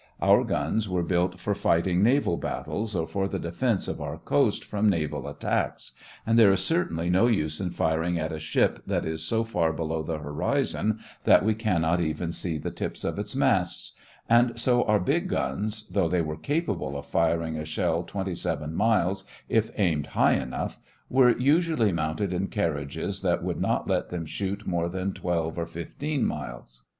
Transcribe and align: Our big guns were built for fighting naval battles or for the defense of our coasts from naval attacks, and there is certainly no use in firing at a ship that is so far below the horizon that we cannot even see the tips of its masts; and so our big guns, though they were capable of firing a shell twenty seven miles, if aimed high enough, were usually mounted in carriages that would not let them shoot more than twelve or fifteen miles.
Our 0.19 0.39
big 0.39 0.47
guns 0.47 0.89
were 0.89 1.03
built 1.03 1.39
for 1.39 1.53
fighting 1.53 2.01
naval 2.01 2.35
battles 2.35 2.95
or 2.95 3.05
for 3.05 3.27
the 3.27 3.37
defense 3.37 3.87
of 3.87 4.01
our 4.01 4.17
coasts 4.17 4.65
from 4.65 4.89
naval 4.89 5.27
attacks, 5.27 5.91
and 6.25 6.39
there 6.39 6.51
is 6.51 6.61
certainly 6.65 7.07
no 7.07 7.27
use 7.27 7.61
in 7.61 7.69
firing 7.69 8.17
at 8.17 8.31
a 8.31 8.39
ship 8.39 8.81
that 8.87 9.05
is 9.05 9.21
so 9.23 9.43
far 9.43 9.71
below 9.71 10.01
the 10.01 10.17
horizon 10.17 10.97
that 11.25 11.45
we 11.45 11.53
cannot 11.53 12.01
even 12.01 12.31
see 12.31 12.57
the 12.57 12.71
tips 12.71 13.03
of 13.03 13.19
its 13.19 13.35
masts; 13.35 13.93
and 14.27 14.57
so 14.59 14.83
our 14.85 14.99
big 14.99 15.29
guns, 15.29 15.87
though 15.89 16.07
they 16.09 16.23
were 16.23 16.35
capable 16.35 16.97
of 16.97 17.05
firing 17.05 17.55
a 17.55 17.63
shell 17.63 18.01
twenty 18.01 18.33
seven 18.33 18.73
miles, 18.73 19.23
if 19.49 19.69
aimed 19.77 20.07
high 20.07 20.33
enough, 20.33 20.79
were 21.11 21.37
usually 21.37 21.91
mounted 21.91 22.33
in 22.33 22.47
carriages 22.47 23.21
that 23.21 23.43
would 23.43 23.61
not 23.61 23.87
let 23.87 24.09
them 24.09 24.25
shoot 24.25 24.65
more 24.65 24.89
than 24.89 25.13
twelve 25.13 25.59
or 25.59 25.67
fifteen 25.67 26.25
miles. 26.25 26.85